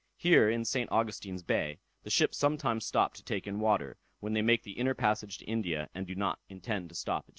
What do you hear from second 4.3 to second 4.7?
they make